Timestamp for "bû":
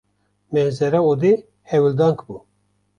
2.27-2.37